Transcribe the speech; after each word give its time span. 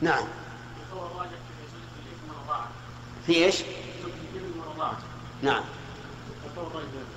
نعم. 0.00 0.24
في 3.26 3.44
إيش؟ 3.44 3.62
نعم. 5.42 5.64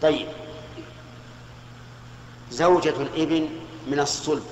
طيب. 0.02 0.28
زوجة 2.52 3.02
الإبن 3.02 3.50
من 3.88 4.00
الصلب. 4.00 4.44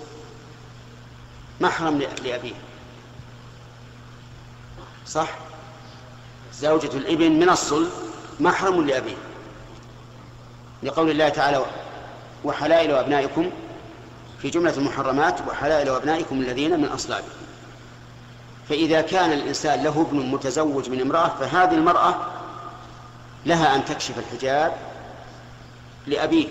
محرم 1.61 1.99
لأبيه. 1.99 2.53
صح؟ 5.07 5.29
زوجة 6.53 6.97
الإبن 6.97 7.31
من 7.31 7.49
الصلب 7.49 7.91
محرم 8.39 8.81
لأبيه. 8.81 9.17
لقول 10.83 11.09
الله 11.09 11.29
تعالى 11.29 11.65
وحلائل 12.43 12.91
أبنائكم 12.91 13.51
في 14.41 14.49
جملة 14.49 14.77
المحرمات 14.77 15.41
وحلائل 15.47 15.89
أبنائكم 15.89 16.41
الذين 16.41 16.79
من 16.79 16.87
أصلابكم. 16.87 17.29
فإذا 18.69 19.01
كان 19.01 19.31
الإنسان 19.31 19.83
له 19.83 20.01
ابن 20.01 20.19
متزوج 20.19 20.89
من 20.89 21.01
امرأة 21.01 21.27
فهذه 21.27 21.73
المرأة 21.73 22.15
لها 23.45 23.75
أن 23.75 23.85
تكشف 23.85 24.19
الحجاب 24.19 24.73
لأبيه. 26.07 26.47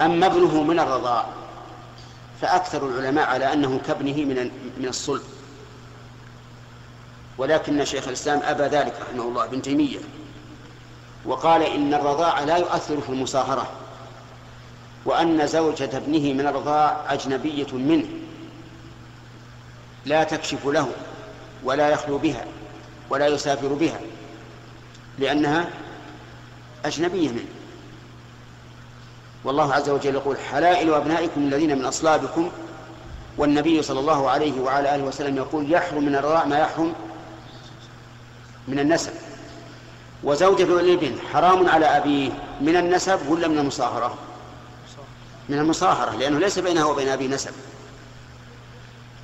أما 0.00 0.26
ابنه 0.26 0.62
من 0.62 0.80
الرضاع 0.80 1.26
فأكثر 2.40 2.86
العلماء 2.88 3.28
على 3.28 3.52
أنه 3.52 3.80
كابنه 3.86 4.14
من 4.14 4.50
من 4.78 4.88
الصلب. 4.88 5.22
ولكن 7.38 7.84
شيخ 7.84 8.08
الإسلام 8.08 8.40
أبى 8.44 8.62
ذلك 8.62 8.94
رحمه 9.00 9.22
الله 9.22 9.44
ابن 9.44 9.62
تيمية. 9.62 9.98
وقال 11.24 11.62
إن 11.62 11.94
الرضاع 11.94 12.40
لا 12.40 12.56
يؤثر 12.56 13.00
في 13.00 13.08
المصاهرة 13.08 13.68
وأن 15.04 15.46
زوجة 15.46 15.96
ابنه 15.96 16.32
من 16.32 16.46
الرضاع 16.46 17.04
أجنبية 17.08 17.72
منه. 17.72 18.25
لا 20.06 20.24
تكشف 20.24 20.66
له 20.66 20.88
ولا 21.64 21.88
يخلو 21.88 22.18
بها 22.18 22.44
ولا 23.10 23.26
يسافر 23.26 23.68
بها 23.68 24.00
لأنها 25.18 25.68
أجنبية 26.84 27.28
منه. 27.28 27.48
والله 29.44 29.74
عز 29.74 29.90
وجل 29.90 30.14
يقول 30.14 30.36
حلائل 30.38 30.94
أبنائكم 30.94 31.40
الذين 31.40 31.78
من 31.78 31.84
أصلابكم 31.84 32.50
والنبي 33.38 33.82
صلى 33.82 34.00
الله 34.00 34.30
عليه 34.30 34.60
وعلى 34.60 34.94
آله 34.94 35.04
وسلم 35.04 35.36
يقول 35.36 35.72
يحرم 35.72 36.04
من 36.04 36.14
الرضاع 36.14 36.44
ما 36.44 36.58
يحرم 36.58 36.94
من 38.68 38.78
النسب 38.78 39.12
وزوجة 40.24 40.80
الإبن 40.80 41.18
حرام 41.32 41.68
على 41.68 41.86
أبيه 41.86 42.30
من 42.60 42.76
النسب 42.76 43.28
ولا 43.28 43.48
من 43.48 43.58
المصاهرة؟ 43.58 44.14
من 45.48 45.58
المصاهرة 45.58 46.16
لأنه 46.16 46.38
ليس 46.38 46.58
بينها 46.58 46.84
وبين 46.84 47.08
أبيه 47.08 47.28
نسب. 47.28 47.52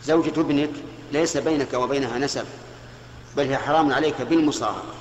زوجة 0.05 0.41
ابنك 0.41 0.71
ليس 1.13 1.37
بينك 1.37 1.75
وبينها 1.75 2.19
نسب 2.19 2.45
بل 3.37 3.47
هي 3.47 3.59
حرام 3.59 3.93
عليك 3.93 4.23
بالمصاهرة. 4.23 4.95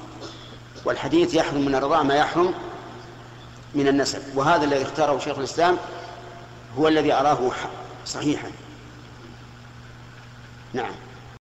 والحديث 0.85 1.33
يحرم 1.33 1.65
من 1.65 1.75
الرضاع 1.75 2.03
ما 2.03 2.15
يحرم 2.15 2.53
من 3.75 3.87
النسب. 3.87 4.21
وهذا 4.35 4.63
الذي 4.63 4.81
اختاره 4.81 5.19
شيخ 5.19 5.37
الإسلام 5.37 5.77
هو 6.77 6.87
الذي 6.87 7.13
أراه 7.13 7.51
صحيحا. 8.05 8.51
نعم. 10.73 10.91